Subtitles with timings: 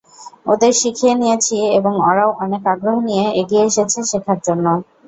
[0.47, 4.65] ওদের শিখিয়ে নিয়েছি এবং ওরাও অনেক আগ্রহ নিয়ে এগিয়ে এসেছে শেখার জন্য।